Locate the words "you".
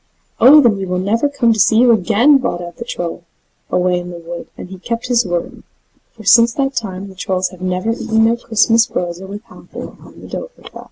1.77-1.91